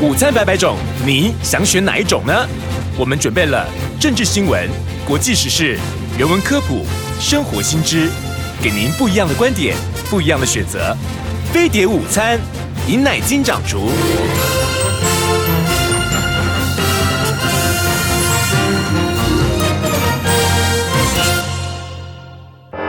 [0.00, 2.32] 午餐百百种，你想选哪一种呢？
[2.96, 3.66] 我们准备了
[3.98, 4.70] 政治新闻、
[5.04, 5.76] 国际时事、
[6.16, 6.86] 人文科普、
[7.18, 8.08] 生活新知，
[8.62, 9.76] 给您不一样的观点，
[10.08, 10.96] 不一样的选择。
[11.52, 12.38] 飞碟午餐，
[12.86, 13.90] 饮奶金掌厨。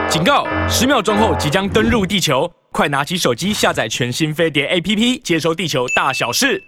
[0.07, 0.45] 警告！
[0.69, 6.63] 十秒钟后即将登陆地球，快拿起手机下载全新飞碟 APP，接收地球大小事。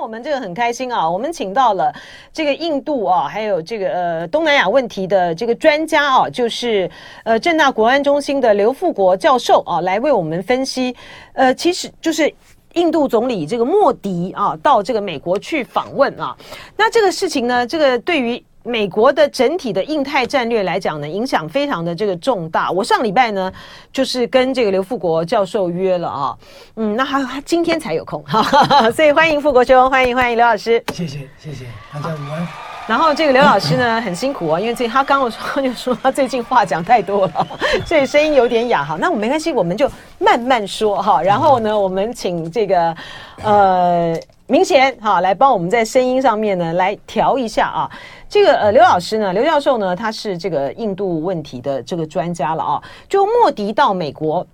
[0.00, 1.08] 我们这个很开心啊！
[1.08, 1.92] 我们请到了
[2.32, 6.90] 这个印度啊，还有这个呃东南亚问题的这个专家啊，就是
[7.24, 10.94] 呃正大国安中心的刘富国教授啊，来为我们分析。
[11.32, 12.32] 呃，其实就是
[12.74, 16.36] 印度总理这个莫迪啊，到这个美国去访问啊，
[16.76, 18.42] 那这个事情呢，这个对于。
[18.66, 22.70] 美国的整体的印太战略来讲呢，影响非常的这个重大。
[22.70, 23.52] 我上礼拜呢，
[23.92, 26.36] 就是跟这个刘富国教授约了啊，
[26.74, 32.46] 嗯，那他他今天才有空，哈哈，所以欢迎富国兄，欢迎欢迎刘老师，谢谢谢谢大家午安。
[32.88, 37.46] 然后这个刘老师呢很辛苦啊，因为最他刚刚说就说他最近话讲太多了，
[37.84, 38.96] 所以声音有点哑哈。
[39.00, 41.20] 那我没关系，我们就慢慢说哈。
[41.20, 42.96] 然后呢，我们请这个
[43.42, 44.16] 呃
[44.48, 47.90] 明显哈来帮我们在声音上面呢来调一下啊。
[48.28, 52.82] 这个呃，刘老师呢，刘教授呢，他是这个印度问题的这个专家了啊。
[53.08, 54.46] 就莫迪到美国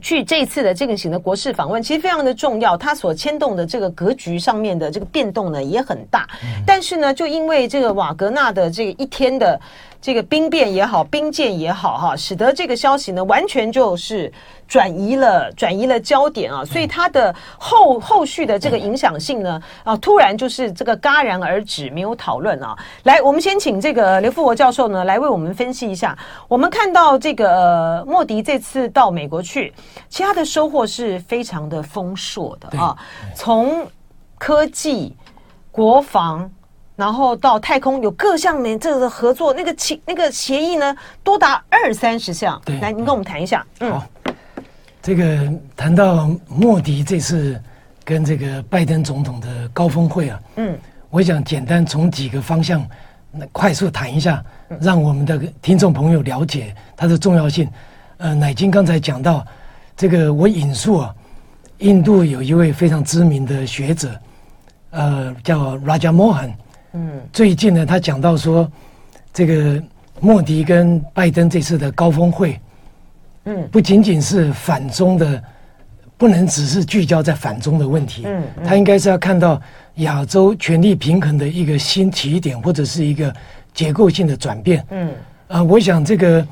[0.00, 6.28] 去这次的这个型的国事访问，其实非常的重要，他所牵动的这个格局上面的这个变动呢也很大。
[6.66, 9.60] 但是呢，就因为这个瓦格纳的这个一天的。
[10.00, 14.32] 这个兵变也好，兵谏也好，哈，使得这个消息呢，完全就是
[14.66, 22.74] 转移了，转移了焦点啊，所以它的后后续的这个影响性呢，啊，突然就是这个戛然而止，没有讨论啊。
[23.02, 26.16] 来，我们先请这个刘富国教授呢，来为我们分析一下。
[26.48, 29.72] 我们看到这个、呃、莫迪这次到美国去，
[30.08, 32.96] 其他的收获是非常的丰硕的啊，
[33.34, 33.86] 从
[34.38, 35.14] 科技、
[35.70, 36.50] 国防。
[37.00, 42.60] 然后到太空有各项的这个合作，那个协那个协议呢，多达二三十项。
[42.62, 43.66] 对，来，您跟我们谈一下。
[43.78, 44.06] 嗯，好，
[45.00, 47.58] 这个谈到莫迪这次
[48.04, 52.86] 跟这个拜登总统的高峰会啊，嗯，我想简单从几个方向
[53.50, 54.44] 快速谈一下，
[54.78, 57.66] 让我们的听众朋友了解它的重要性。
[58.18, 59.42] 呃，乃金刚才讲到
[59.96, 61.14] 这个，我引述啊，
[61.78, 64.10] 印度有一位非常知名的学者，
[64.90, 66.52] 呃，叫 Raja Mohan。
[66.92, 68.70] 嗯，最近呢，他讲到说，
[69.32, 69.80] 这个
[70.18, 72.60] 莫迪跟拜登这次的高峰会，
[73.44, 75.40] 嗯，不仅仅是反中的，
[76.16, 79.62] 不能只是聚焦在反中的问题，嗯，他应该是要看到
[79.96, 83.32] 亚洲权力平衡的一个新起点，或者是一个
[83.72, 85.12] 结构性的转变，嗯，
[85.46, 86.44] 啊，我想这个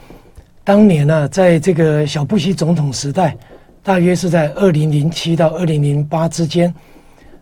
[0.63, 3.37] 当年呢，啊，在这个小布希总统时代，
[3.83, 6.73] 大约是在二零零七到二零零八之间，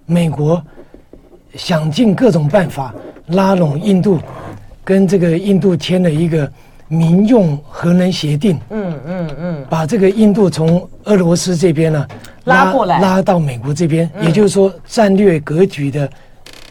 [0.07, 0.65] 美国。
[1.55, 2.95] 想尽各种办法
[3.29, 4.21] 拉拢印度，
[4.85, 6.51] 跟这个印度签了一个
[6.89, 8.59] 民用核能协定。
[8.71, 12.07] 嗯嗯嗯，把这个印度从俄罗斯这边呢
[12.45, 16.09] 拉过来，拉到美国这边，也就是说战略格局的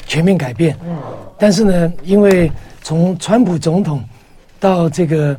[0.05, 0.77] 全面改变。
[0.85, 0.95] 嗯，
[1.37, 4.03] 但是呢，因为从川普总统
[4.59, 5.35] 到这个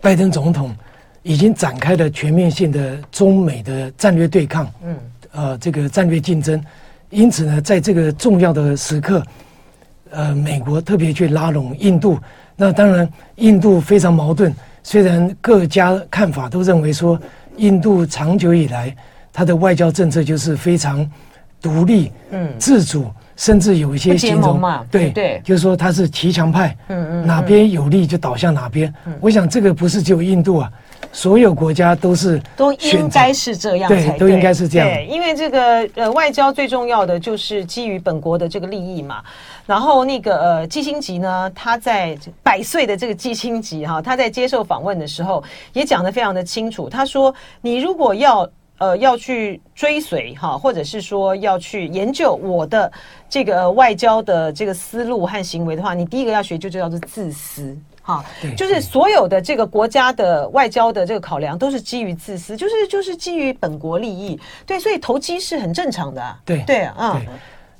[0.00, 0.74] 拜登总统，
[1.22, 4.70] 已经展开了全面性的中美的战略对抗。
[4.84, 4.96] 嗯，
[5.32, 6.62] 呃，这个战略竞争。
[7.10, 9.22] 因此呢，在这个重要的时刻，
[10.10, 12.18] 呃，美国特别去拉拢印度。
[12.56, 14.54] 那当然，印度非常矛盾。
[14.82, 17.18] 虽然各家看法都认为说，
[17.56, 18.94] 印度长久以来
[19.32, 21.08] 它的外交政策就是非常
[21.60, 28.92] 独立、嗯，自主，甚至有一些形容嘛，对对，就是说他是骑墙派，嗯嗯，哪边有利就倒向哪边。
[29.20, 30.70] 我想这个不是只有印度啊。
[31.12, 34.88] 所有国家都是都应该是这样才对，都应该是这样。
[34.88, 39.22] 对，因为这个呃，外交最重要的就是基于本国的这个利益嘛。
[39.64, 46.88] 然后那个呃，基辛吉呢，他在百岁的这个基辛吉哈，他在接受访问的时候也讲得非常的清楚。
[46.88, 48.48] 他说：“你如果要
[48.78, 52.90] 呃要去追随哈，或者是说要去研究我的
[53.28, 57.76] 这个外交的这个思路和行为的话，你第一个要学就就叫做自私。”
[58.06, 58.22] 哈，
[58.54, 67.18] 就是所有的这个国家的外交的这个考量都是基于自私，就是就是基于本国利益，对，所以投机是很正常的，对对啊。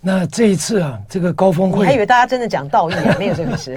[0.01, 3.77] 那这一次啊，这个高峰会，我还以为大家真的讲道义啊，没有这个事。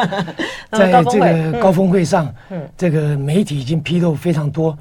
[0.72, 4.74] 在 这个高峰会上，嗯，这个媒体已经披露非常多，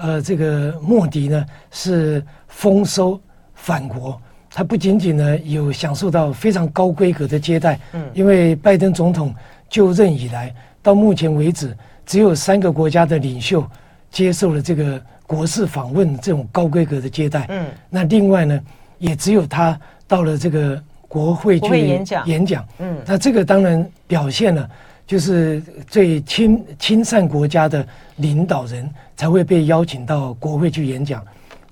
[0.00, 3.20] 呃，这个莫迪呢是丰收
[3.54, 4.20] 返国，
[4.50, 9.34] 他不仅仅呢有享受到非常高规格的接待，嗯，因为拜登总统。
[9.70, 10.52] 就任以来，
[10.82, 11.72] 到目前为止，
[12.04, 13.64] 只有三个国家的领袖
[14.10, 17.46] 接受了这个国事访问这种高规格的接待。
[17.50, 18.60] 嗯，那另外呢，
[18.98, 22.26] 也只有他到了这个国会去演讲。
[22.26, 24.68] 演讲，嗯，那这个当然表现了，
[25.10, 27.84] 就是最亲亲善国家的
[28.18, 31.20] 领导人才会被邀请到国会去演讲。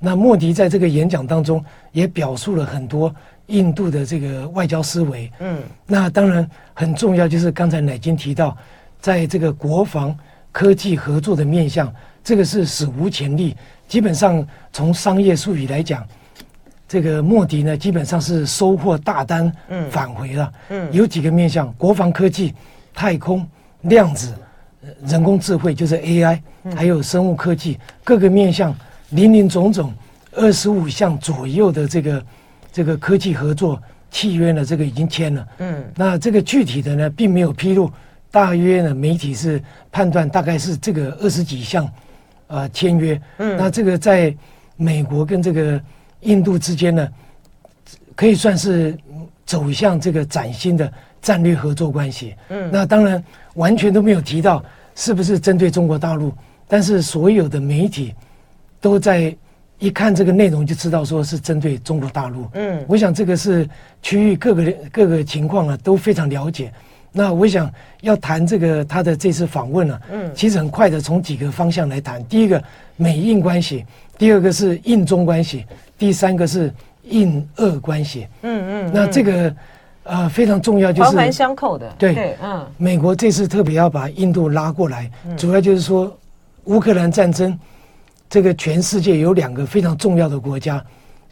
[0.00, 3.14] 那莫迪在这个演讲当中也表述了很多
[3.46, 8.56] 印度的这个外交思维，嗯，那当然很重要，就是刚才乃金提到，
[8.98, 10.12] 在这个国防
[10.50, 11.94] 科技合作的面向，
[12.24, 13.56] 这个是史无前例。
[13.86, 16.04] 基本上从商业术语来讲，
[16.88, 19.52] 这个莫迪呢基本上是收获大单，
[19.92, 22.52] 返回了，嗯，有几个面向：国防科技、
[22.94, 23.46] 太空、
[23.82, 24.34] 量子、
[25.06, 26.40] 人工智慧，就是 AI，
[26.74, 28.74] 还有生物科技，各个面向。
[29.10, 29.90] 林林总总，
[30.32, 32.26] 二十五项左右的这个
[32.70, 35.48] 这个科技合作契约呢，这个已经签了。
[35.60, 37.90] 嗯，那这个具体的呢，并没有披露。
[38.30, 41.90] 大约呢，媒体是判断大概是这个二十几项，
[42.48, 43.18] 呃，签约。
[43.38, 44.36] 嗯，那这个在
[44.76, 45.80] 美国跟这个
[46.20, 47.08] 印度之间呢，
[48.14, 48.94] 可以算是
[49.46, 52.34] 走向这个崭新的战略合作关系。
[52.48, 53.22] 嗯，那当然
[53.54, 56.32] 完全都没有提到是不是针对中国大陆，
[56.66, 58.14] 但是所有的媒体。
[58.80, 59.36] 都在
[59.80, 62.46] 一看这个内容就知道说是针对中国大陆。
[62.52, 63.68] 嗯，我想这个是
[64.00, 66.72] 区域各个各个情况啊都非常了解。
[67.10, 67.68] 那我想
[68.02, 72.24] 要谈这个他的这次访问呢，嗯，其实很快的从几个方向来谈。
[72.26, 72.62] 第一个
[72.94, 73.84] 美印关系，
[74.16, 75.66] 第二个是印中关系，
[75.98, 76.72] 第三个是
[77.02, 78.28] 印俄关系。
[78.42, 79.52] 嗯嗯，那这个
[80.08, 81.88] 呃非常重要，就是环环相扣的。
[81.98, 86.12] 对，嗯，美国这次特别要把印度拉过来，主要就是说
[86.64, 87.56] 乌克兰战争。
[88.30, 90.84] 这个全世界有两个非常重要的国家，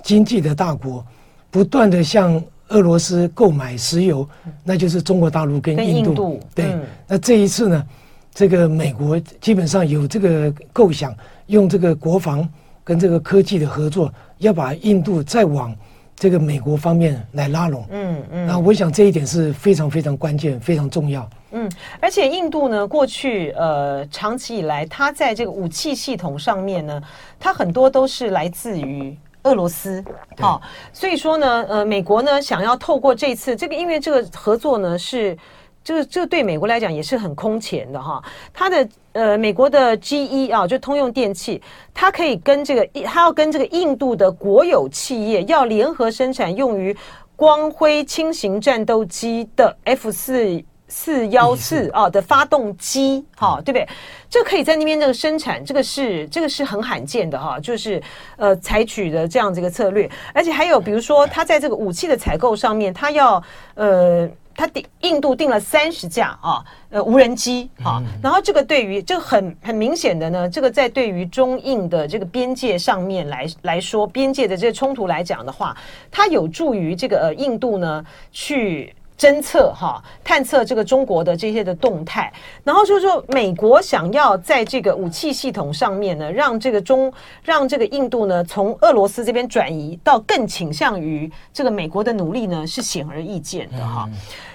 [0.03, 1.05] 经济的大国，
[1.51, 4.27] 不断的向俄罗斯购买石油，
[4.65, 6.09] 那就是中国大陆跟印度。
[6.09, 7.85] 印度对，嗯、那这一次呢，
[8.33, 11.15] 这个美国基本上有这个构想，
[11.49, 12.49] 用这个国防
[12.83, 15.77] 跟这个科技的合作，要把印度再往
[16.17, 17.87] 这个美国方面来拉拢。
[17.91, 21.29] 嗯嗯，那我想这一点是非常非常关键，非常重要。
[21.53, 21.71] 嗯，
[22.01, 27.01] 而且印度呢，过去呃长期以来，它在这个武器系统上面呢，
[27.39, 30.05] 它很多都是来自于俄罗斯，
[30.39, 30.61] 好、哦，
[30.93, 35.37] 所以说呢，呃，美国呢想要透过这次这个，因为这个合作呢是，
[35.87, 38.21] 这个这个对美国来讲也是很空前的哈，
[38.53, 41.63] 它的呃美国的 GE 啊，就通用电气，
[41.95, 46.97] 它可以跟这个它要跟这个印度的国有企业要联合生产用于
[47.37, 50.61] 光辉轻型战斗机的 F 四。
[50.89, 53.89] 四幺四啊的发动机，哈，对不对？
[54.31, 58.01] 这可以在那边这个生产，这个是这个是很罕见的哈，就是
[58.37, 63.43] 呃采取的这样子一个策略，而且还有比如说，它在这个武器的采购上面，它要
[63.75, 75.77] 呃，它订印度订了三十架啊，呃无人机啊，然后这个对于这个很很明显的呢，这个在对于中印的这个边界上面来来说，边界的这个冲突来讲的话，
[76.11, 78.95] 它有助于这个呃印度呢去。
[79.19, 82.33] 侦测哈，探测这个中国的这些的动态，
[82.63, 87.11] 然后就是说，美国想要在这个武器系统上面呢，让这个中，
[87.43, 94.09] 让这个印度呢，从俄罗斯这边转移到更倾向于这个美国的努力呢，是显而易见的哈。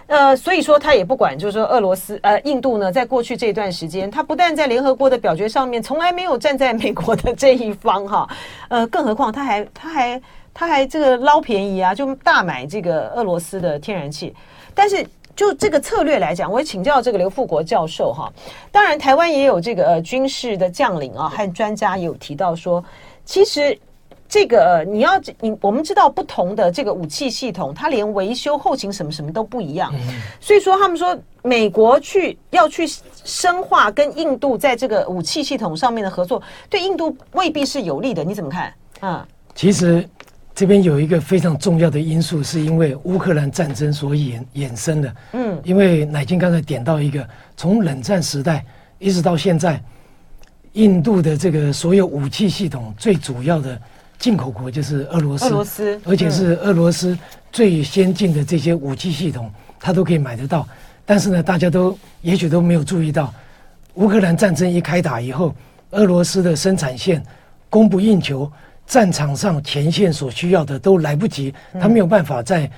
[0.05, 8.29] 呃，所以说他也不管，就是说俄罗斯呃，印度呢，在过去这段时间，他不但在联合国的表决上面从来没有站在美国的这一方哈，
[8.67, 10.21] 呃，更何况他还他还
[10.53, 14.35] 他还这个捞便宜啊，就大买这个俄罗斯的天然气。
[14.73, 18.31] 但是就这个策略来讲，我也请教这个刘富国教授哈。
[18.71, 22.83] 当然，台湾也有这个呃军事的将领啊和专家也有提到说，
[23.25, 23.77] 其实
[24.27, 29.93] 这个你要你我们知道不同的这个武器系统，它连维修后勤什么什么都不一样。
[30.39, 32.85] 所以说他们说美国去要去
[33.23, 38.23] 深化跟印度在这个武器系统上面的合作，对印度未必是有利的。
[38.23, 38.73] 你怎么看？
[39.01, 39.25] 嗯，
[39.55, 40.07] 其实。
[40.61, 45.15] 这边有一个非常重要的因素，是因为乌克兰战争所衍衍生的。
[45.33, 47.27] 嗯，因为乃金刚才点到一个，
[47.57, 48.63] 从冷战时代
[48.99, 49.81] 一直到现在，
[50.73, 53.75] 印度的这个所有武器系统最主要的
[54.19, 57.17] 进口国就是俄罗斯，俄罗斯，而且是俄罗斯
[57.51, 60.67] 最先进的这些武器系统，它都可以买得到。
[61.07, 63.33] 但是呢，大家都也许都没有注意到，
[63.95, 65.55] 乌克兰战争一开打以后，
[65.89, 67.19] 俄罗斯的生产线
[67.67, 68.47] 供不应求。
[68.85, 72.69] 战场上前线所需要的都来不及，他没有办法在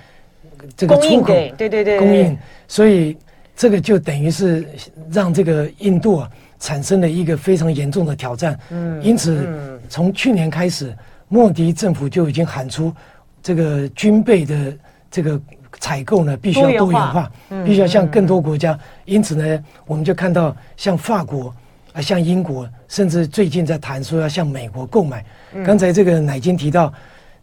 [0.78, 3.18] 这个出口对对对供应，所以
[3.56, 4.68] 这个就等于是
[5.12, 6.30] 让这个印度啊
[6.60, 8.58] 产生了一个非常严重的挑战。
[8.70, 10.96] 嗯，因此从去年开始，
[11.28, 12.94] 莫迪政府就已经喊出
[13.42, 14.74] 这个军备的
[15.12, 15.40] 这个
[15.80, 17.32] 采购呢，必须要多元化，
[17.66, 18.78] 必须要向更多国家。
[19.06, 21.54] 因此呢，我们就看到像法国
[21.94, 25.24] 啊，像英国，甚至最近在谈说要向美国购买。
[25.66, 26.92] 刚才这个乃金提到，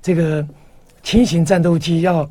[0.03, 0.45] 这个
[1.03, 2.29] 轻型战斗机要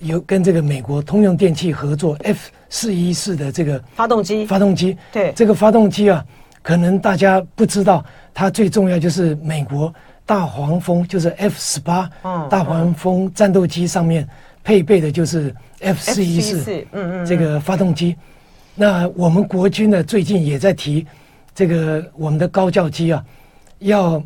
[0.00, 6.24] 有跟这个美国通用电气合作 F 四一四的这个发动机，发动机对这个发动机啊，
[6.62, 9.92] 可能大家不知道，它最重要就是美国
[10.24, 12.10] 大黄蜂，就是 F 十八，
[12.48, 14.26] 大黄蜂战斗机上面
[14.64, 18.16] 配备的就是 F 四一四，嗯嗯，这个发动机。
[18.74, 21.06] 那我们国军呢，最近也在提
[21.58, 23.24] 这个我们的高教机啊，
[23.80, 24.22] 要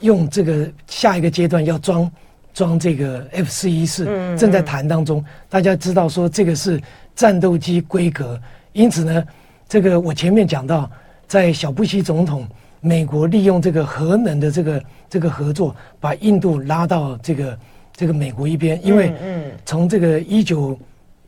[0.00, 2.10] 用这个下一个阶段要装
[2.52, 5.24] 装这个 F 四一四，正在谈当中。
[5.48, 6.82] 大家知道说这个是
[7.14, 8.36] 战斗机规格，
[8.72, 9.24] 因此呢，
[9.68, 10.90] 这个我前面讲到，
[11.28, 12.44] 在小布希总统，
[12.80, 17.58] 美国利用这个核能的这个这个合作，把印度拉到这个
[17.94, 19.14] 这个美国一边，因为
[19.64, 20.76] 从这个一九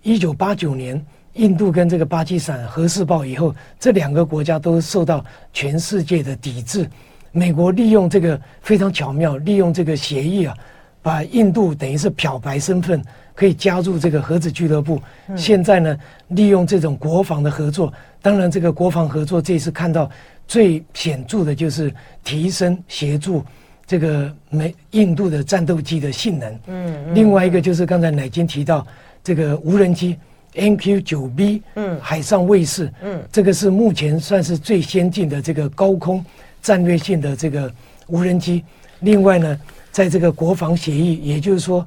[0.03, 1.01] 一九八九年，
[1.37, 6.89] 印度跟这个巴基斯坦核试爆以后，这两个国家都受到全世界的抵制。
[7.33, 10.57] 美国利用这个非常巧妙，利用这个协议啊，
[11.03, 13.03] 把印度等于是漂白身份
[13.35, 15.01] 可以加入这个核子俱乐部。
[15.37, 20.11] 现在呢，利用这种国防的合作，当然这个国防合作这次看到
[20.49, 21.93] 最显著的就是
[22.25, 23.45] 提升协助
[23.87, 26.59] 这个美印度的战斗机的性能。
[26.69, 28.87] 嗯，另外一个就是刚才乃金提到
[29.23, 30.17] 这个无人机
[30.57, 36.25] MQ 九 B，嗯，海上卫士，嗯，这个是目前算是最先进的这个高空。
[36.63, 37.73] 战略性的这个
[38.09, 38.65] 无人机，
[38.99, 39.61] 另外呢，
[39.93, 41.87] 在这个国防协议，也就是说，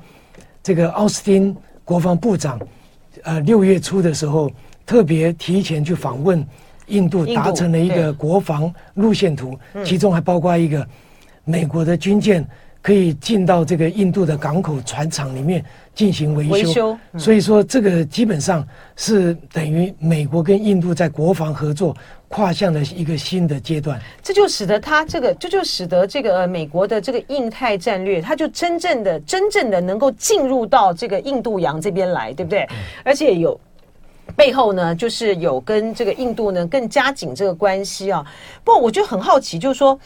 [0.64, 2.58] 这个奥斯汀国防部长，
[3.24, 4.50] 呃，六月初的时候，
[4.86, 6.48] 特别提前去访问
[6.88, 10.88] 印度，达成了一个国防路线图，其中还包括一个
[11.44, 12.48] 美国的军舰
[12.82, 16.98] 可以进到这个印度的港口船厂里面进行维修。
[17.18, 21.96] 所以说，这个基本上是等于美国跟印度在国防合作。
[22.32, 32.70] 跨向了一个新的阶段，这就使得它这个，这就使得这个美国的这个印太战略，它就真正的、真正的能够进入到这个印度洋这边来，对不对？
[33.04, 33.60] 而且有
[34.36, 38.24] 背后呢，就是有跟这个印度呢更加紧这个关系啊。
[38.64, 40.00] 不过我就很好奇，就是说，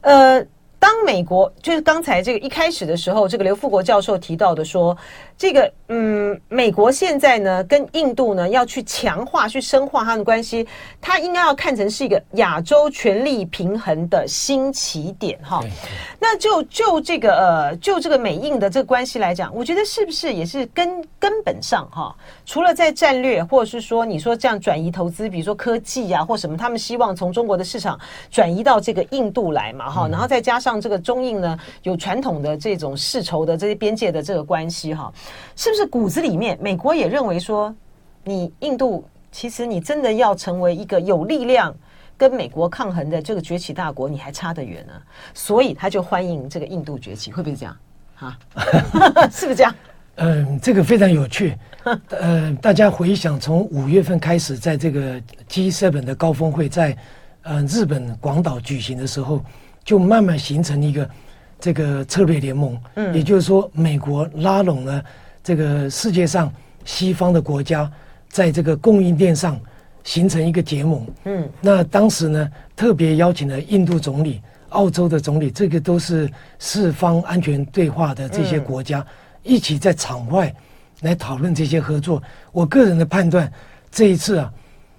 [0.00, 0.44] 呃。
[0.80, 4.96] 当美国就是刚才这个一开始的时候，这个刘富国教授提到的说，
[5.36, 10.66] 这个嗯，美国现在呢跟印度呢要去强化、去深化他们的关系，
[11.00, 15.60] 他应该要看成是一个亚洲权力平衡的新起点哈。
[16.20, 22.14] 那就就这个呃，就这个美印的这个关系来讲，我觉得是不是也是根根本上哈，
[22.46, 27.98] 除了在战略或者是说你说这样转移投资，比如说科技啊或什么，他们希望从中国的市场
[28.30, 30.67] 转移到这个印度来嘛哈，然后再加上。
[30.68, 35.10] 让这个中印呢有传统的这种世仇的这些边界的这个关系哈，
[35.56, 37.74] 是不是骨子里面美国也认为说，
[38.22, 41.74] 你印度其实你真的要成为一个有力量
[42.18, 44.92] 跟美国抗衡的这个崛起大国，你还差得远呢？
[45.32, 47.74] 所以他就欢迎这个印度崛起，会不会这样？
[48.14, 48.38] 哈，
[49.32, 49.74] 是不是这样？
[50.16, 51.56] 嗯，这个非常有趣。
[52.10, 56.94] 呃，大家回想从五月份开始，在这个 G7 的高峰会在
[57.40, 59.42] 呃日本广岛举行的时候。
[59.88, 61.10] 就慢慢形成一个
[61.58, 65.02] 这个策略联盟，嗯，也就是说，美国拉拢了
[65.42, 66.52] 这个世界上
[66.84, 67.90] 西方的国家，
[68.28, 69.58] 在这个供应链上
[70.04, 79.02] 形成一个结盟，嗯，那当时呢，特别邀请了印度总理、澳洲的总理，这个都是四方安全对话的这些国家，
[79.42, 80.54] 一起在场外
[81.00, 82.22] 来讨论这些合作。
[82.52, 83.50] 我个人的判断，
[83.90, 84.52] 这一次啊，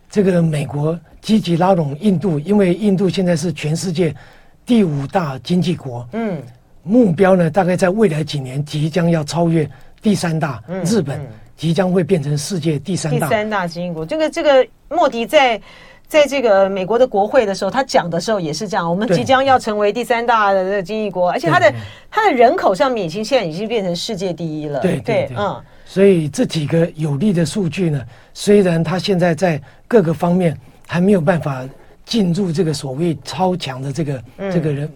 [0.09, 4.15] 这个美国积极拉拢印度，因为印度现在是全世界。
[4.69, 6.39] 第五大经济国，嗯，
[6.83, 9.67] 目标呢，大概在未来几年即将要超越
[9.99, 11.19] 第三大日本，
[11.57, 14.05] 即将会变成世界第三大第三大经济国。
[14.05, 15.59] 这个这个莫迪在
[16.07, 21.73] 在这个美国的国会的时候，他讲的时候也是这样，我们即将要成为第三大的这个经济国，而且他的
[22.11, 24.79] 他的人口上面已经现在已经变成世界第一了。
[24.81, 27.99] 对对嗯，所以这几个有利的数据呢，
[28.35, 31.67] 虽然他现在在各个方面还没有办法。
[32.09, 34.89] 进入这个所谓超强的这个、嗯、这个人，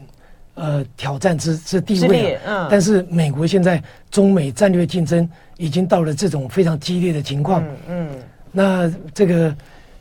[0.56, 7.64] 呃，挑战之之地位、啊、嗯，但是美国现在中美战略竞争已经到了这种非常激烈的情况。
[7.88, 8.10] 嗯，嗯
[8.52, 9.56] 那这个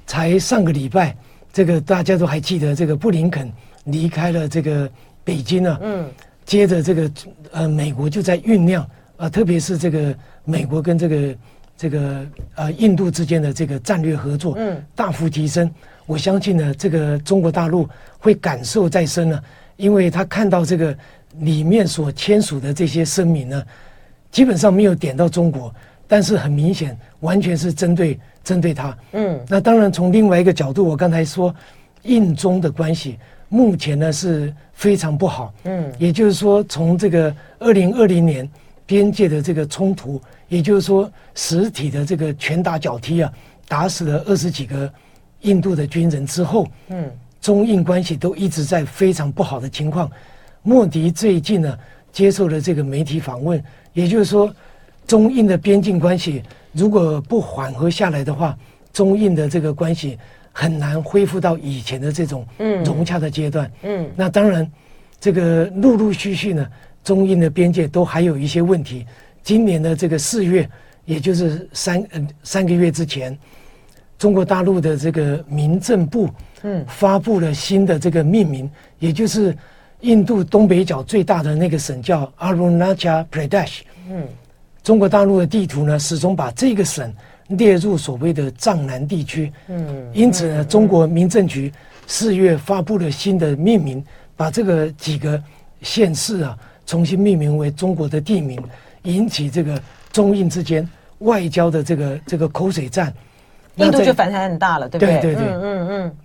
[0.06, 1.14] 才上个礼拜，
[1.52, 3.52] 这个大家都还记得，这个布林肯
[3.84, 4.90] 离开了这个
[5.22, 5.78] 北京啊。
[5.82, 6.10] 嗯。
[6.46, 7.10] 接着这个
[7.52, 10.14] 呃，美国就在酝酿啊、呃，特别是这个
[10.44, 11.36] 美国跟这个
[11.76, 12.26] 这个
[12.56, 15.70] 呃印度之间的这个战略合作，嗯，大幅提升。
[16.12, 17.88] 我相信呢，这个中国大陆
[18.18, 19.42] 会感受再深呢，
[19.76, 20.94] 因为他看到这个
[21.38, 23.64] 里面所签署的这些声明呢，
[24.30, 25.74] 基本上没有点到中国，
[26.06, 28.94] 但是很明显，完全是针对针对他。
[29.12, 31.54] 嗯，那当然从另外一个角度，我刚才说
[32.02, 35.54] 印中的关系目前呢是非常不好。
[35.64, 38.46] 嗯，也就是说，从这个二零二零年
[38.84, 43.32] 边界的这个冲突，也就是说实体的这个拳打脚踢啊，
[43.66, 44.92] 打死了二十几个
[45.42, 50.10] 印度的军人之后，嗯，中印关系都一直在非常不好的情况。
[50.62, 51.78] 莫迪最近呢
[52.12, 54.54] 接受了这个媒体访问，也就是说，
[55.06, 58.56] 中印的边境关系如果不缓和下来的话，
[58.92, 60.18] 中印的这个关系
[60.52, 62.46] 很难恢复到以前的这种
[62.84, 63.70] 融洽的阶段。
[63.82, 64.70] 嗯，那当然，
[65.20, 66.66] 这个陆陆续续呢，
[67.02, 69.06] 中印的边界都还有一些问题。
[69.42, 70.68] 今年的这个四月，
[71.04, 73.36] 也就是三呃三个月之前，
[74.22, 76.30] 中国大陆的这个民政部
[76.62, 79.52] 嗯发布了新的这个命名，也就是
[80.02, 83.80] 印度东北角最大的那个省叫 Arunachal Pradesh。
[84.08, 84.24] 嗯，
[84.80, 87.12] 中国大陆的地图呢，始终把这个省。
[87.48, 91.70] 列入所谓的藏南地区，嗯，因此呢，中国民政局
[92.06, 94.02] 四月发布了新的命名，
[94.36, 95.42] 把这个几个
[95.82, 98.62] 县市啊重新命名为中国的地名，
[99.02, 99.78] 引起这个
[100.12, 100.88] 中印之间
[101.18, 103.12] 外交的这个这个口水战，
[103.76, 105.20] 印度就反弹很大了，对不对？
[105.20, 106.16] 对对对，嗯嗯嗯。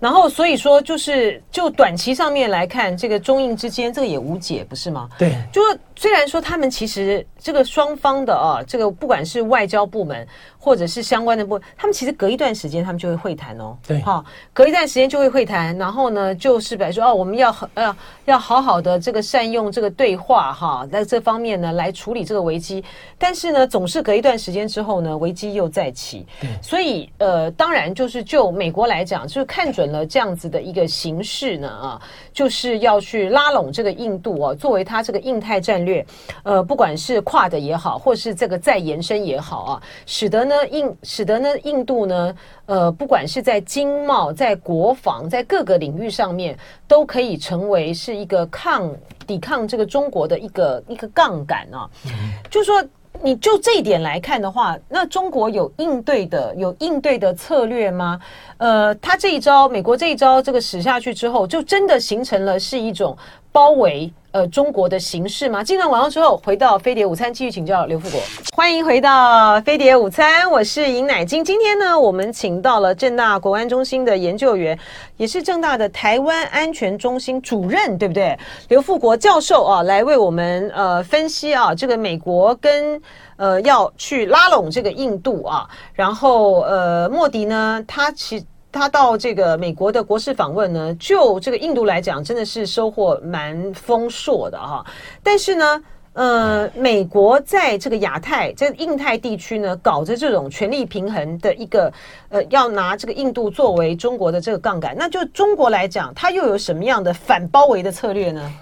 [0.00, 5.08] 然后所以说，就是就短期上面来看，这个中印之间这个也无解，不是吗？
[5.18, 5.60] 对，就
[5.96, 10.26] 虽然说他们其实这个双方的啊，这个不管是外交部门。
[10.64, 13.76] 或者是相关的部，他们其实隔一段时间他们就会会谈哦。
[13.86, 14.24] 对，好，
[14.54, 22.82] 隔一段时间就会会谈，然后呢，就是比如说哦，我们要呃要好好的这个善用这个对话哈，在这方面呢来处理这个危机。
[23.18, 26.26] 但是呢，总是隔一段时间之后呢，危机又再起。
[26.40, 36.04] 对，所以呃，当然就是就美国来讲，就是看准了这样子的一个形式呢啊，就是要去拉拢这个印度啊，作为它这个印太战略，
[36.42, 40.54] 呃，不管是跨的也好，或是这个再延伸也好啊，使得呢。
[40.70, 42.34] 印使得呢，印度呢，
[42.66, 48.90] 呃，不管是在经贸、在国防、在各个领域上面，都可以成为是一个抗
[49.26, 51.88] 抵抗这个中国的一个一个杠杆啊。
[52.06, 52.12] 嗯、
[52.50, 52.82] 就说，
[53.22, 58.20] 你就这一点来看的话，那中国有应对的有应对的策略吗？
[58.58, 63.16] 呃，他这一招，美国这一招，这个使下去之后，就真的形成了是一种
[63.50, 64.12] 包围。
[64.34, 65.62] 呃，中国的形势吗？
[65.62, 68.20] 进段广告之后，回到飞碟午餐，继续请教刘富国。
[68.52, 71.44] 欢迎回到飞碟午餐，我是尹乃菁。
[71.44, 74.76] 今天呢，我们请到了正大国安中心的研究员，
[75.16, 78.36] 也是正大的台湾安全中心主任，对不对？
[78.70, 83.00] 刘富国教授啊，来为我们呃分析啊，这个美国跟
[83.36, 88.44] 呃要去拉拢这个印度啊，然后呃莫迪呢，他其。
[88.74, 94.84] 他到这个美国的国事访问呢，就这个印度来讲，真的是收获蛮丰硕的哈。
[95.22, 95.82] 但是呢，
[96.14, 101.92] 呃，美国在这个亚太、在印太地区呢，搞着这种权力平衡的一个，
[102.30, 104.92] 呃，要拿这个印度作为中国的这个杠杆。
[104.98, 108.52] 那就中国来讲，它又有什么样的反包围的策略呢？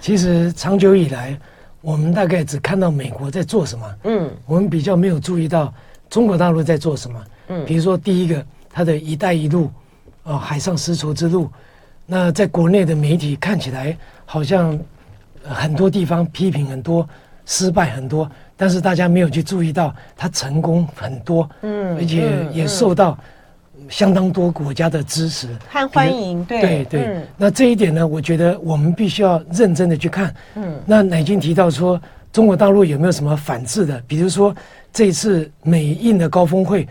[0.00, 1.38] 其实长久以来，
[1.80, 5.72] 我们大概只看到美国在做什么，嗯，我们比较没有注意到
[6.10, 8.44] 中国大陆在做什么，嗯，比如说第一个。
[8.72, 9.70] 它的一带一路，
[10.24, 11.50] 啊，海上丝绸之路，
[12.06, 14.78] 那在国内的媒体看起来好像
[15.42, 17.06] 很多地方批评很多，
[17.44, 23.18] 失败很多，但是大家没有去注意到它成功很多，嗯，而且也受到
[23.90, 27.20] 相当多国家的支持和欢迎，对对对。
[27.36, 30.34] 那这一点呢，我觉得我们必须要认真的去看。
[30.54, 32.00] 嗯，那乃金提到说，
[32.32, 34.02] 中国大陆有没有什么反制的？
[34.06, 34.54] 比如说
[34.92, 36.88] 这次美印的高峰会。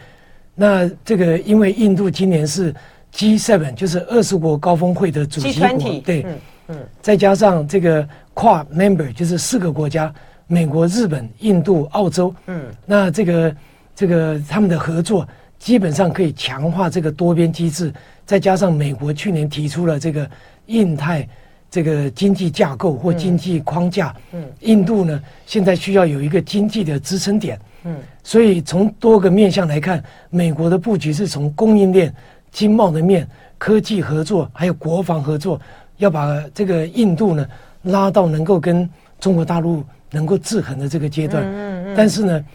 [0.55, 2.73] 那这个，因为印度今年是
[3.13, 6.37] G7，就是二十国高峰会的主席国，对，嗯
[6.67, 10.13] 嗯，再加上这个跨 member，就是四个国家，
[10.47, 13.55] 美国、日本、印度、澳洲，嗯，那这个
[13.95, 17.93] 这个他们的合作基本上可以强化这个多边机制，
[18.25, 20.29] 再加上美国去年提出了这个
[20.67, 21.27] 印太
[21.71, 27.57] 这个经济架构或经济框架，嗯，印度呢现在需要有一个经济的支撑点。
[27.83, 32.13] 嗯，所以从多个面向来看，美国的布局是从供应链、
[32.51, 35.59] 经贸的面、科技合作，还有国防合作，
[35.97, 37.47] 要把这个印度呢
[37.83, 38.87] 拉到能够跟
[39.19, 41.41] 中国大陆能够制衡的这个阶段。
[41.43, 41.95] 嗯嗯。
[41.95, 42.45] 但是呢，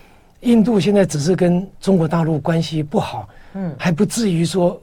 [0.42, 4.79] 印度现在只是跟中国大陆关系不好，嗯，还不至于说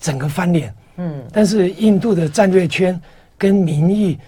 [0.00, 0.74] 整个翻脸。
[0.96, 1.22] 嗯。
[1.30, 3.00] 但是印度的战略圈
[3.44, 4.18] 跟民意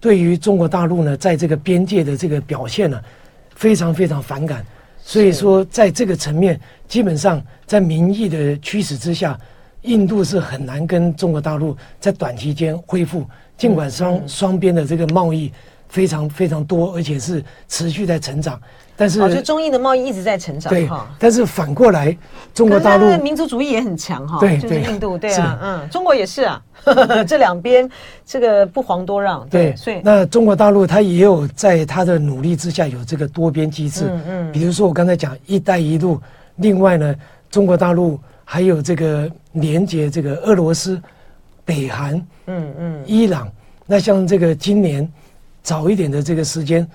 [0.00, 3.00] 对于中国大陆呢，在这个边界的这个表现呢，
[3.54, 4.66] 非常非常反感。
[5.00, 9.38] 所以说，在这个层面，基本上在民意的驱使之下，
[9.82, 13.24] 印度是很难跟中国大陆在短期间恢复。
[13.56, 15.52] 尽管双双边的这个贸易
[15.94, 18.60] 非常非常多，而且是持续在成长。
[18.96, 20.88] 但是，哦，就中印的贸易一直在成长，对。
[21.20, 22.16] 但是反过来，
[22.52, 26.60] 中国大陆民族主义也很强哈，对，就是印度，对啊，嗯，中国也是啊，
[27.28, 27.88] 这两边
[28.26, 29.74] 这个不遑多让，对。
[29.76, 34.52] 所以，那中国大陆它也有在它的努力之下有这个多边机制，嗯嗯。
[34.52, 36.20] 比如说我刚才讲“一带一路”，
[36.56, 37.14] 另外呢，
[37.50, 41.00] 中国大陆还有这个连接这个俄罗斯、
[41.64, 42.14] 北韩，
[42.46, 43.48] 嗯嗯，伊朗。
[43.86, 45.06] 那像这个今年
[45.64, 46.88] 早一点的这个时间。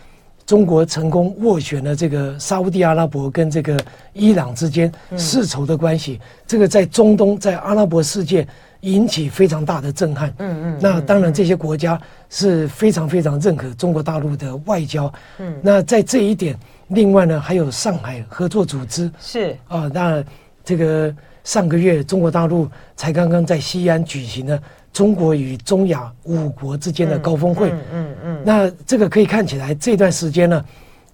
[0.46, 3.80] 中国成功斡旋了这个沙乌地阿拉伯跟这个
[4.14, 8.48] 伊朗之间世仇的关系，这个在中东在阿拉伯世界
[8.80, 10.34] 引起非常大的震撼。
[10.40, 12.02] 嗯嗯，那当然这些国家
[12.32, 15.14] 是非常非常认可中国大陆的外交。
[15.38, 20.24] 嗯，那在这一点，另外呢还有上海合作组织是啊，那
[20.66, 24.60] 这个上个月中国大陆才刚刚在西安举行了。
[24.92, 28.09] 中国与中亚五国之间的高峰会，嗯嗯嗯，
[28.44, 30.66] 那这个可以看起来这段时间呢，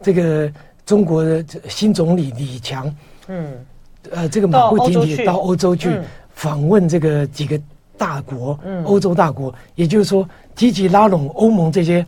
[0.02, 0.52] 这个
[0.86, 2.94] 中国的新总理李强，
[3.28, 3.54] 嗯，
[4.12, 6.00] 呃，这个马不停蹄到欧洲去
[6.34, 7.60] 访问这个几个
[7.98, 12.06] 大国，嗯，欧洲大国，也就是说积极拉拢欧盟这些，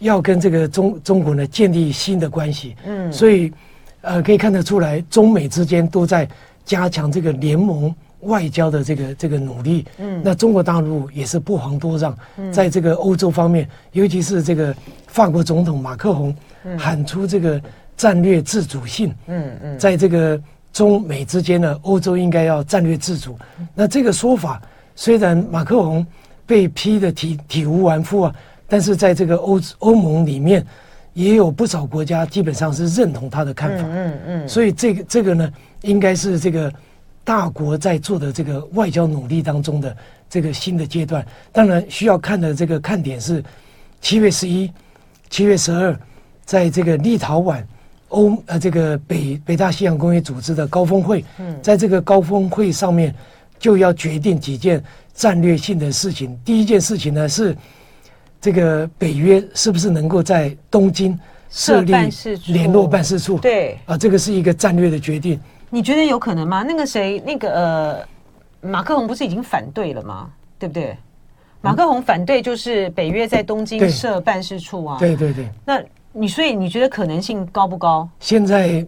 [0.00, 3.52] 要跟这个中中国呢建立新的关系，嗯，所以
[4.02, 6.28] 呃可以看得出来，中美之间都在
[6.64, 7.94] 加强这个联盟。
[8.22, 12.16] 外交的这个这个努力，嗯，那中国大陆也是不遑多让，
[12.52, 14.74] 在这个欧洲方面，尤其是这个
[15.06, 16.34] 法国总统马克宏
[16.76, 17.60] 喊出这个
[17.96, 20.40] 战略自主性，嗯嗯，在这个
[20.72, 23.38] 中美之间呢，欧洲应该要战略自主。
[23.72, 24.60] 那这个说法
[24.96, 26.04] 虽然马克宏
[26.44, 28.34] 被批的体体无完肤啊，
[28.66, 30.66] 但是在这个欧欧盟里面
[31.12, 35.52] 也有不少国家基本上是认同他的看法，嗯嗯，所以这个这个呢，
[35.82, 36.72] 应该是这个。
[37.28, 39.94] 大国在做的这个外交努力当中的
[40.30, 43.44] 这个新的阶段，当然需要看的这个看点是
[44.00, 44.72] 七月十一、
[45.28, 45.94] 七月十二，
[46.46, 47.62] 在这个立陶宛
[48.08, 53.14] 欧呃这个北北大西洋公约组织的高峰会，嗯在这个高峰会上面
[53.58, 56.34] 就要决定几件战略性的事情。
[56.46, 57.54] 第一件事情呢是
[58.40, 61.18] 这个北约是不是能够在东京
[61.50, 61.92] 设立
[62.46, 63.38] 联络办事处？
[63.38, 65.38] 对啊，这个是一个战略的决定。
[65.70, 66.62] 你觉得有可能吗？
[66.62, 68.08] 那个谁，那个呃，
[68.60, 70.30] 马克宏不是已经反对了吗？
[70.58, 70.96] 对不对？
[71.60, 74.96] 马克宏反对就是北约在东京设办事处啊。
[74.98, 75.48] 对对对。
[75.64, 78.08] 那你所以你觉得可能性高不高？
[78.20, 78.86] 现在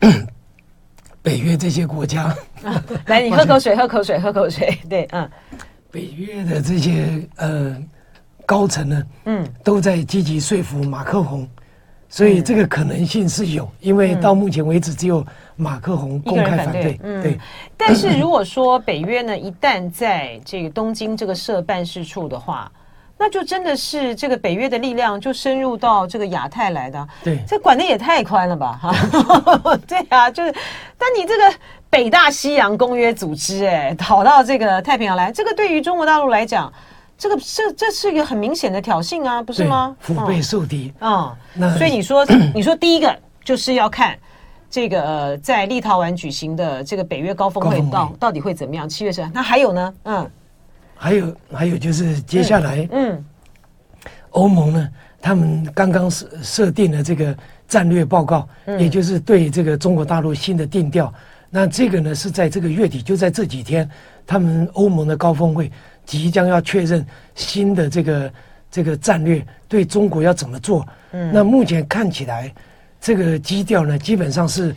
[1.22, 2.34] 北约这些国家，
[3.06, 4.78] 来，你喝口水，喝口水，喝口水。
[4.88, 5.28] 对，嗯。
[5.90, 7.76] 北约的这些呃
[8.44, 11.48] 高层呢，嗯，都在积极说服马克宏。
[12.14, 16.96] 所以这个可能性是有，因为到目前为止只有马克宏公开反对。
[17.02, 17.36] 嗯，对。
[17.76, 22.70] 但是如果说北约呢，一旦在这个东京这个设办事处的话，
[23.18, 27.08] 那就真的是这个北约的力量就深入到这个亚太来的。
[27.24, 28.78] 对，这管的也太宽了吧？
[28.80, 30.54] 哈， 对啊，就是，
[30.96, 31.52] 但你这个
[31.90, 36.72] 北大西洋公约组织，哎，跑到这个太平洋来，这个对于中国大陆来讲。
[37.16, 39.96] 这个这这是一个很明显的挑衅啊，不是吗？
[40.00, 44.18] 腹背受敌啊，那所以你说 你说第一个就是要看
[44.68, 48.88] 这个、呃、在立陶宛举行的这个北约高峰会到到底会怎么样？
[48.88, 49.94] 七月十，那还有呢？
[50.02, 50.30] 嗯，
[50.96, 53.24] 还有还有就是接下来，嗯，
[54.30, 54.88] 欧盟呢，
[55.22, 57.34] 他们刚刚设设定了这个
[57.68, 58.48] 战略报告，
[58.78, 61.12] 也就是对这个中国大陆新的定调。
[61.48, 63.88] 那这个呢是在这个月底，就在这几天，
[64.26, 65.70] 他们欧盟的高峰会。
[66.04, 68.32] 即将要确认新的这个
[68.70, 70.86] 这个战略对中国要怎么做？
[71.12, 72.52] 嗯，那目前看起来，
[73.00, 74.74] 这个基调呢，基本上是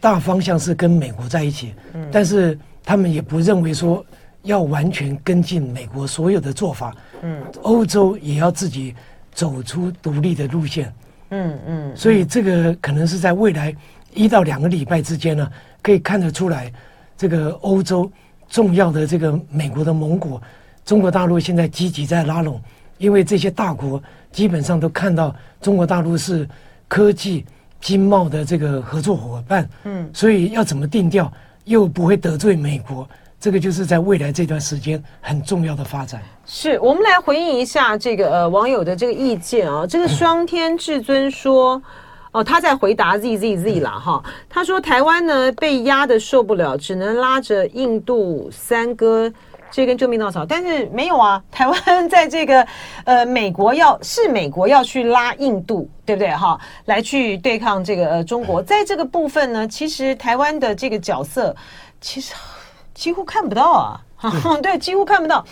[0.00, 4.04] 大方向是跟美国在一起，嗯，但是他们也不认为说
[4.42, 8.94] 要完全跟进美国所有的做法，嗯，欧洲也要自己
[9.32, 10.92] 走出独立的路线，
[11.30, 13.74] 嗯嗯，所以这个可能是在未来
[14.14, 15.50] 一到两个礼拜之间呢，
[15.82, 16.72] 可以看得出来，
[17.16, 18.10] 这个欧洲
[18.48, 20.40] 重要的这个美国的盟国。
[20.84, 22.60] 中国大陆现在积极在拉拢，
[22.98, 26.48] 因为这些大国基本上都看到中国大陆是
[26.88, 27.44] 科技、
[27.80, 31.32] 经贸的这个合作伙伴，嗯，所以要怎么定调
[31.64, 36.20] 又不会得罪美国，这个就是在未来这段时间很重要的发展。
[36.44, 41.80] 是我们来回应一下这个呃网友的这个意见啊，这个双天至尊说，
[42.32, 49.32] 哦，他在回答 Z Z Z 了哈，他说台湾呢被压的受不了，只能拉着印度三哥。
[49.72, 51.42] 这跟救命稻草，但是没有啊。
[51.50, 52.64] 台湾在这个
[53.04, 56.60] 呃，美国要是美国要去拉印度，对不对哈？
[56.84, 61.56] 来去对抗这个呃中国，在这个部分呢，其实台湾的这个角色
[62.02, 62.34] 其实
[62.92, 64.00] 几乎看不到啊，
[64.62, 65.42] 对，几乎看不到。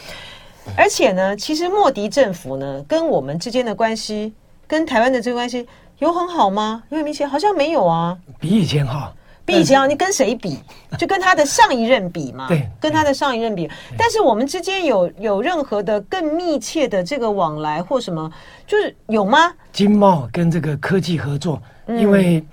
[0.77, 4.35] 而且呢，其实莫迪政府呢跟我们之间的关系
[4.69, 5.67] 跟台湾的这个关系
[5.99, 6.83] 有很好吗？
[6.91, 7.27] 有很明显？
[7.27, 9.15] 好像没有啊，比以前好。
[9.45, 10.59] 比以前好，你跟谁比？
[10.99, 12.49] 就跟他的上一任比嘛。
[12.49, 13.69] 对，跟他的上一任比。
[13.97, 18.31] 但是我们之间有有任何的更密切的这个往来或什么，
[18.67, 19.53] 就是有吗？
[19.73, 22.45] 经贸跟这个科技合作，因为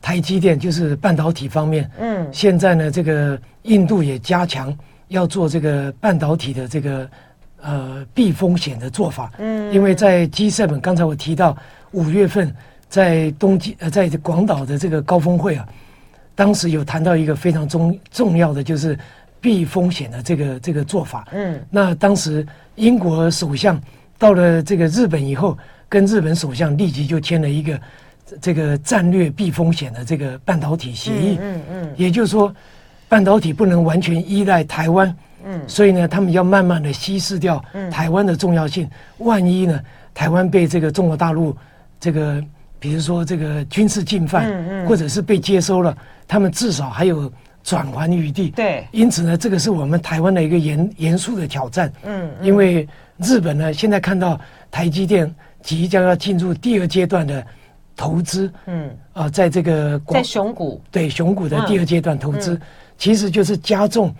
[0.00, 4.74] 台积电就是半导体方面，嗯，现在呢，这个印度也加强
[5.08, 7.08] 要做这个半导体的这个
[7.62, 11.56] 呃避风险的做法，嗯，因为在 G7，刚才我提到
[11.92, 12.54] 五月份
[12.88, 15.66] 在东京呃在广岛的这个高峰会啊。
[16.36, 18.96] 当时有谈到一个非常重重要的，就是
[19.40, 21.26] 避风险的这个这个做法。
[21.32, 23.80] 嗯，那当时英国首相
[24.18, 25.56] 到了这个日本以后，
[25.88, 27.80] 跟日本首相立即就签了一个
[28.38, 31.38] 这个战略避风险的这个半导体协议。
[31.40, 32.54] 嗯嗯，也就是说，
[33.08, 35.16] 半导体不能完全依赖台湾。
[35.42, 38.86] 嗯，所以呢，他们要慢慢的稀释掉台湾的重要性。
[39.18, 39.80] 万一呢，
[40.12, 41.56] 台湾被这个中国大陆
[41.98, 42.44] 这个。
[42.78, 45.96] 比如说这个军事进犯，嗯嗯，或者是被接收了，
[46.28, 47.30] 他们至少还有
[47.64, 48.50] 转圜余地。
[48.50, 51.92] 对，因此呢，这个是我们台湾的一个严严肃的挑战。
[52.04, 52.86] 嗯，因为
[53.18, 54.38] 日本呢，现在看到
[54.70, 57.44] 台积电即将要进入第二阶段的
[57.96, 58.52] 投资。
[58.66, 62.60] 嗯，啊，在这个在熊谷，对熊谷的第二阶段投资，
[62.98, 64.14] 其实就是加重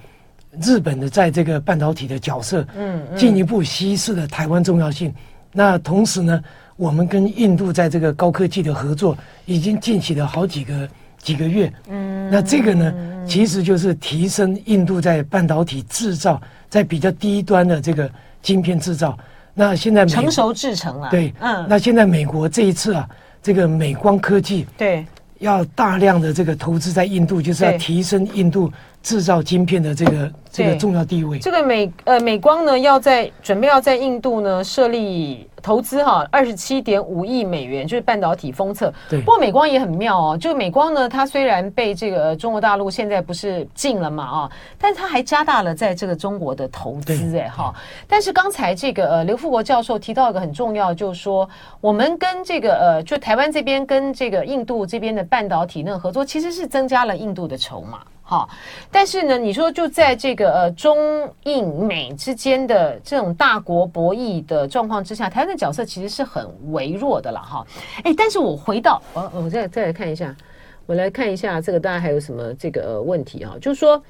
[0.63, 2.67] 日本的在这个半导体的角色。
[2.75, 5.15] 嗯，进一步稀释了台湾重要性。
[5.53, 6.43] 那同时呢，
[6.77, 11.73] 我们跟印度在这个高科技的合作已经进行了好几个几个月。
[11.89, 12.93] 嗯，那这个呢，
[13.27, 18.11] 其实就是提升印度在半导体制造，在比较低端的这个
[18.43, 19.17] 晶片制造。
[19.55, 21.09] 那现在成熟制成了。
[21.11, 21.67] 对，嗯。
[21.69, 23.09] 那现在美国这一次啊，
[23.43, 25.07] 这个美光科技对，
[25.39, 28.71] 要大量的这个投资在印度，就是要提升印度
[29.07, 31.39] 制造晶片的这个这个重要地位。
[31.39, 35.49] 这个美呃美光呢，要在准备要在印度呢设立。
[35.63, 38.93] 投资哈二十七点五亿美元，就是半导体封测。
[39.11, 47.75] 对，不过美光也很妙哦，就美光呢，它虽然被这个中国大陆现在不是禁了嘛啊，但它还加大了在这个中国的投资哎哈。
[48.07, 51.49] 但是刚才这个呃刘富国教授提到一个很重要，就是说
[51.81, 57.99] 我们跟这个呃就台湾这边跟这个印度这边的半导体那个合作，其实是增加了印度的筹码。
[58.29, 58.49] 好，
[58.91, 60.99] 但是呢，你说就在这个呃中
[61.45, 67.65] 印美之间的这种大国博弈的状况之下，台湾的角色其实是很微弱的了哈。
[68.03, 70.35] 哎，但是我回到，我我再再来看一下，
[70.87, 73.55] 我来看一下这个大家还有什么这个、问题啊？
[73.61, 74.03] 就是说，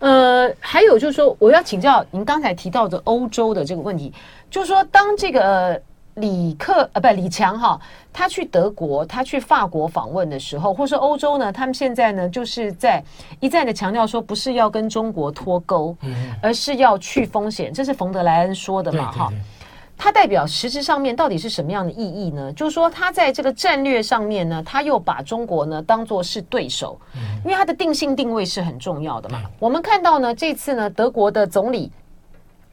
[0.00, 4.12] 呃，还有就是说，我要请教您刚才提到的欧洲的这个问题，
[4.50, 5.40] 就是说，当这个。
[5.40, 5.80] 呃
[6.16, 7.80] 李克呃，不，李强哈，
[8.12, 13.02] 他去德国，他去法国访问的时候，或是欧洲呢，他们现在呢，就是在
[13.40, 15.96] 一再的强调说，不是要跟中国脱钩，
[16.42, 19.32] 而是要去风险，这是冯德莱恩说的嘛哈。
[19.96, 22.52] 他代表实质上面到底是什么样的意义呢？
[22.54, 27.00] 就是说，他在这个战略上面呢，他又把中国呢当做是对手，
[27.44, 29.40] 因为他的定性定位是很重要的嘛。
[29.58, 31.90] 我们看到呢，这次呢，德国的总理。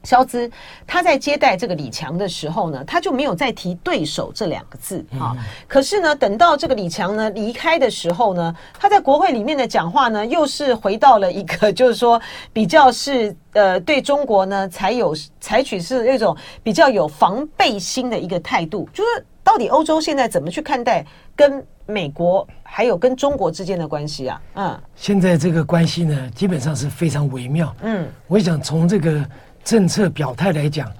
[0.02, 0.50] 肖兹
[0.86, 5.36] 他在接待这个李强的时候呢，他就没有再提对手这两个字啊。
[5.68, 12.20] 可是呢，等到这个李强呢离开的时候呢，他在国会里面的讲话呢，又是回到了一个就是说
[12.52, 18.88] 比较是呃对中国呢才有采取是那种比较有防备心的一个态度。
[18.94, 21.04] 就是到底欧洲现在怎么去看待
[21.36, 24.42] 跟美国还有跟中国之间的关系啊？
[24.54, 27.74] 嗯，现在这个关系呢，基本上是非常微妙。
[27.82, 29.22] 嗯，我想从这个。
[29.64, 30.90] 政策表态来讲，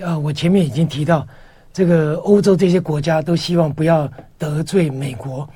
[0.00, 1.26] 呃，我前面已经提到，
[1.72, 5.48] 这个欧洲这些国家都希望不要得罪美国，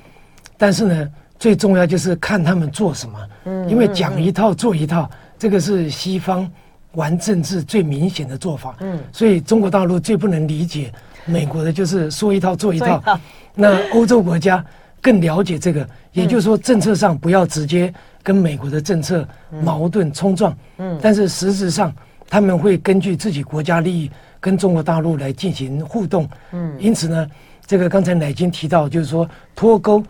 [0.57, 6.49] 但是呢，最重要就是看他们做什么，嗯，因为讲一套做一套，这个是西方
[6.93, 10.91] 玩政治最明显的做法，嗯，所以中国大陆最不能理解
[11.25, 13.19] 美国的就是说一套做一套，
[13.53, 14.63] 那欧洲国家
[15.01, 19.27] 更了解这个，也就是说政策上不要直接跟美国的政策
[19.61, 21.93] 矛盾冲撞，嗯，但是实质上。
[22.29, 24.09] 他们会根据自己国家利益
[24.39, 27.29] 跟中国大陆来进行互动，嗯，因此呢，
[27.65, 30.03] 这个刚才乃金提到，就是说脱钩，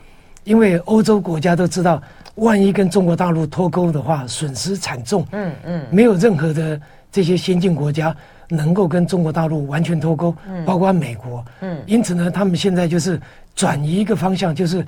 [0.43, 2.02] 因为欧洲国家都知道，
[2.36, 6.80] 万一跟中国大陆脱钩的话，损失惨重，嗯嗯，没有任何的
[7.12, 8.15] 这些先进国家
[8.49, 13.19] 能够跟中国大陆完全脱钩，嗯，包括美国，嗯，因此呢，他们现在就是
[13.54, 14.86] 转移一个方向，就是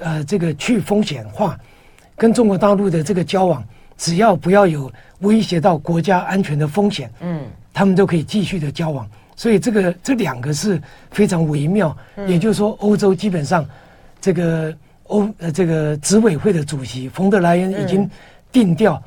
[0.00, 1.58] 呃，这个去风险化，
[2.16, 3.62] 跟中国大陆的这个交往。
[4.00, 4.88] 只要不要有
[5.20, 9.08] 威胁到国家安全的风险，嗯，他们都可以继续的交往。
[9.36, 11.96] 所以这个这两个是非常微妙。
[12.26, 13.64] 也就是说，欧洲基本上
[14.20, 18.10] 这个欧呃这个执委会的主席冯德莱恩已经
[18.50, 19.00] 定调，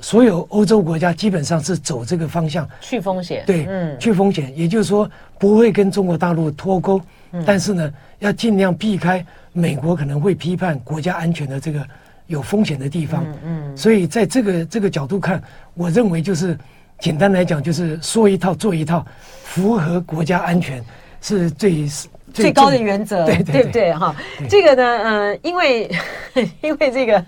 [0.00, 3.44] 所有欧洲国家基本上是走这个方向，去风险。
[3.46, 7.00] 对，嗯，去风险，也就是说不会跟中国大陆脱钩，
[7.32, 11.84] 嗯、但是呢，要尽量避开美国可能会批判国家安全的这个
[12.28, 13.24] 有风险的地方。
[13.44, 15.42] 嗯，嗯，所以在这个这个角度看，
[15.74, 16.56] 我认为就是
[17.00, 19.04] 简单来讲，就是说一套做一套，
[19.42, 20.82] 符合国家安全
[21.20, 21.86] 是最
[22.32, 23.92] 最，最高的原则，对对，对，对不对？
[23.94, 24.14] 哈，
[24.48, 25.90] 这个呢，嗯、呃，因为
[26.62, 27.24] 因为这个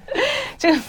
[0.56, 0.80] 这个。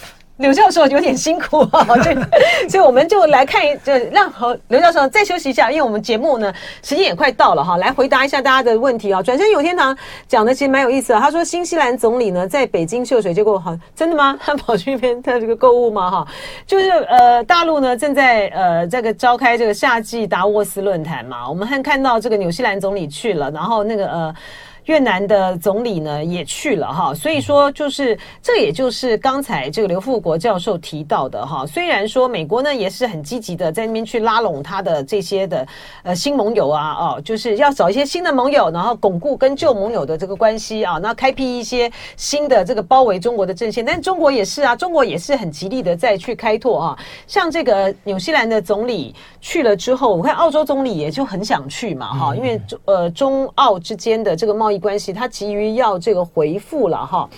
[0.42, 2.28] 刘教授有点辛苦啊， 这个，
[2.68, 6.52] 所以我们就来看一，就让和刘教授再休息一下，因为我们节目呢
[6.82, 9.22] 时间也快到了哈，来回答一下大家的问题啊。
[9.22, 9.96] 转身有天堂
[10.28, 14.38] 讲的其实蛮有意思的，他说新西兰总理呢在北京秀水，结果好真的吗？
[14.44, 16.10] 他 跑去那边他这个购物吗？
[16.10, 16.28] 哈，
[16.66, 24.36] 就是呃大陆呢正在呃这个召开这个夏季达沃斯论坛嘛，我们还看到这个纽西兰总理去了，然后那个呃。
[24.86, 31.66] 越南的总理呢也去了哈，所以说就是这也就是刚才这个刘富国教授提到的哈。
[31.66, 35.66] 虽然说美国呢也是很积极的在那边去拉拢他的这些的
[36.04, 43.86] 呃新盟友啊哦，就是要找一些新的盟友，然后巩固跟旧盟友的这个关系啊，那开辟一些新的这个包围中国的阵线。
[43.86, 47.00] 但中国也是啊，中国也是很极力的再去开拓啊。
[47.28, 54.81] 像这个纽西兰的总理去了之后，我看澳洲总理也就很想去嘛哈，因为呃中澳之间的这个贸易。
[54.82, 57.30] 关系，他急于要这个回复了哈。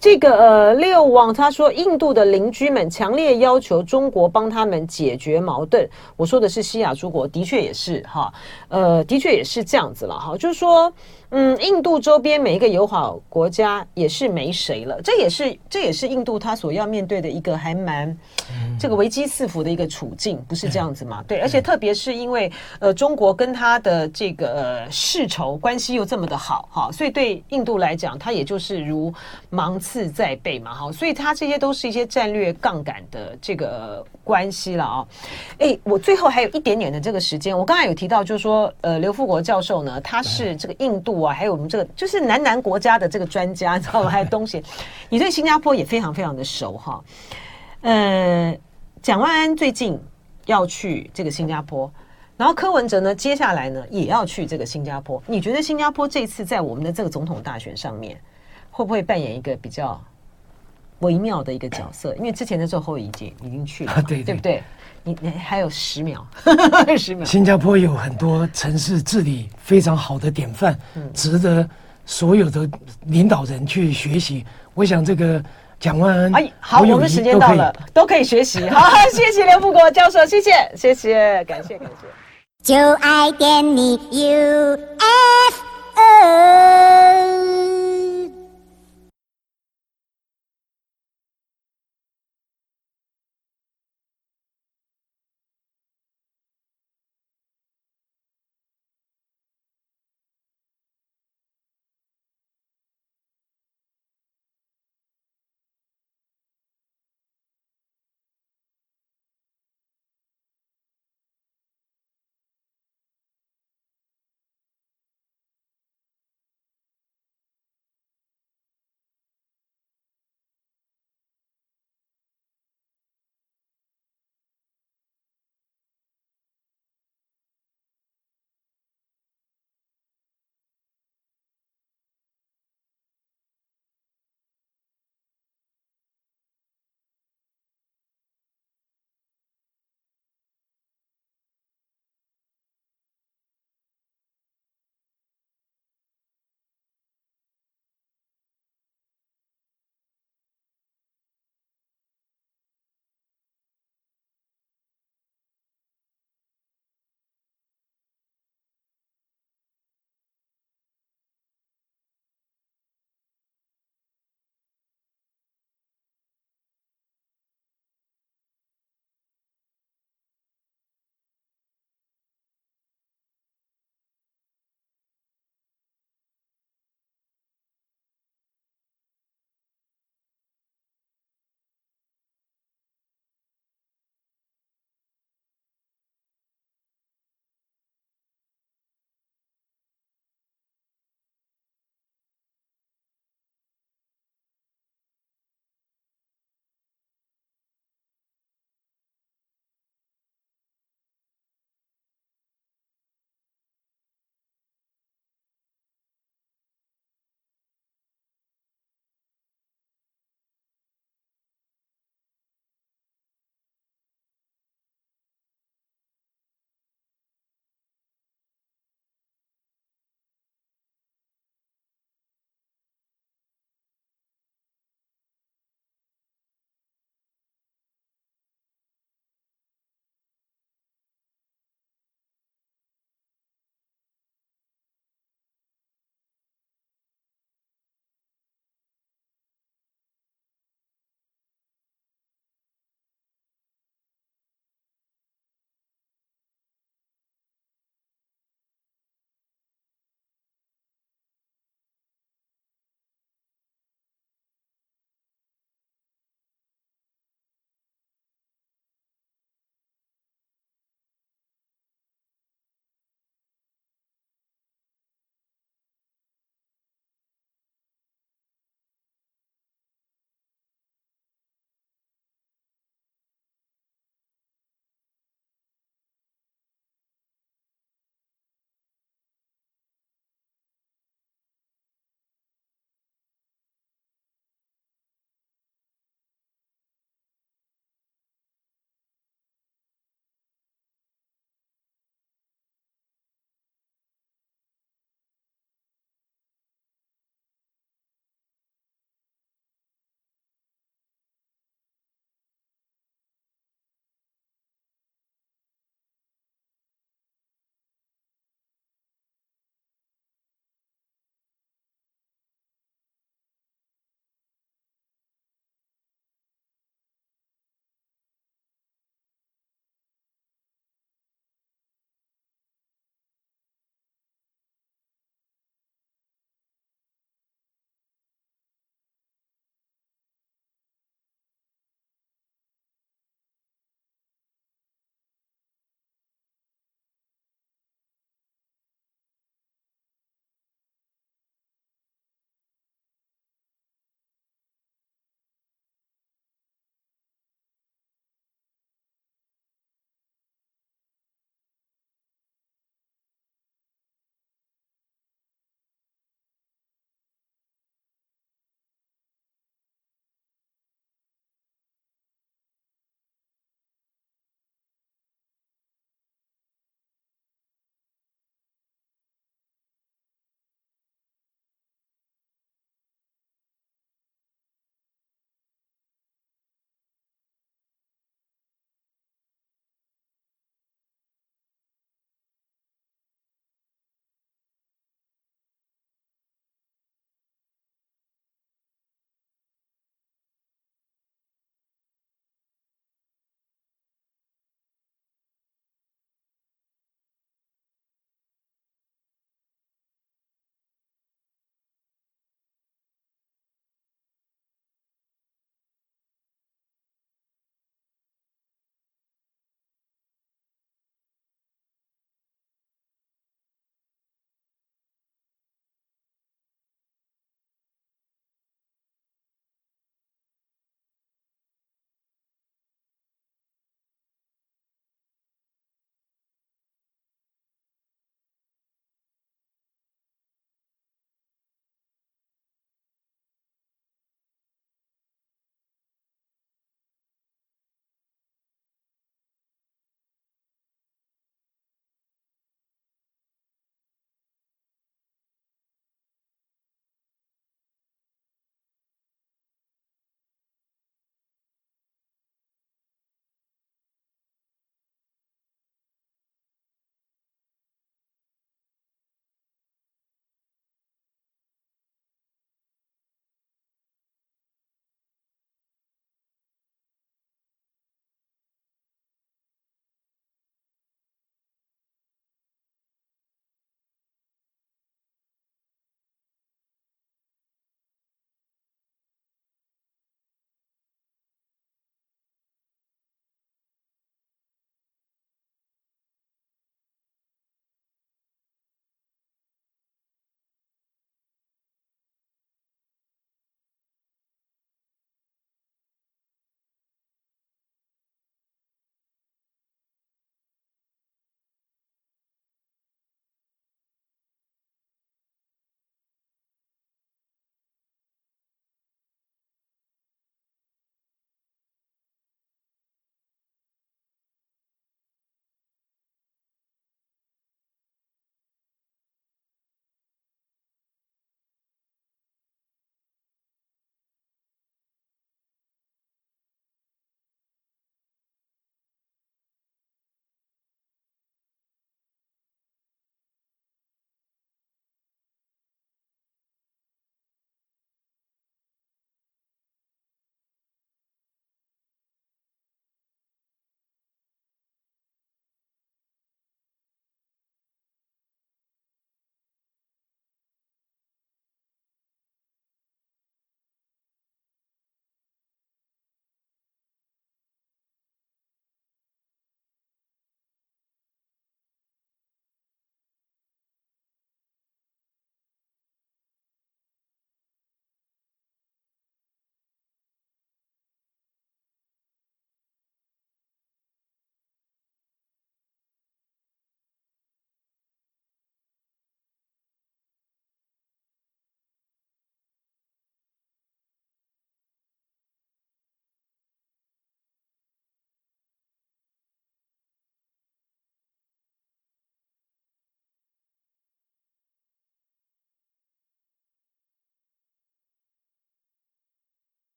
[0.00, 5.88] 这个呃，六网他说，印度的邻居们强烈要求中国帮他们解决矛盾。
[6.16, 8.32] 我说的是西亚诸国，的确也是哈，
[8.68, 10.92] 呃，的确也是这样子了哈，就是说。
[11.30, 18.16] 嗯，印度周边每一个友好国家也是没谁了，这也是这也是印度他所要面对的一个还蛮
[18.78, 21.24] 这个危机四伏的一个处境，不是这样子吗？
[21.26, 29.12] 对，而且特别是因为呃中国跟他的这个呃世仇关系又这么的好哈，所以对印度来讲，他也就是如
[29.50, 35.08] 芒刺在背嘛哈，所以他这些都是一些战略杠杆的这个关系了啊。
[35.58, 41.15] 哎，我最后还有一点点的这个时间，我刚才有提到，就是说呃刘富国教授呢，他是这个印度。
[41.16, 44.10] 我还有我们这个就是南南国家的这个专家，你知道吗？
[44.10, 44.62] 还有东西，
[45.08, 47.02] 你对新加坡也非常非常的熟哈。
[47.80, 48.56] 呃，
[49.02, 49.98] 蒋万安最近
[50.46, 51.90] 要去这个新加坡，
[52.36, 55.22] 然后柯文哲呢，接下来呢也要去这个新加坡。
[55.26, 58.20] 你觉得新加坡这次在我们的这个总统大选上面，
[58.70, 60.00] 会不会扮演一个比较
[61.00, 62.14] 微妙的一个角色？
[62.16, 64.62] 因为之前的时候已经已经去了， 对对不对？
[65.06, 66.20] 你你还有十秒，
[66.98, 67.24] 十秒。
[67.24, 71.64] 新加坡有很多城市治理非常好的典范，嗯，值得
[72.04, 72.68] 所有的
[73.02, 74.44] 领导人去学习。
[74.74, 75.40] 我想这个
[75.78, 78.68] 蒋万安，哎，好，我们时间到了，都可以学习。
[78.68, 82.08] 好，谢谢刘富国教授，谢谢，谢谢，感谢，感谢。
[82.64, 84.96] 就爱点你 UFO。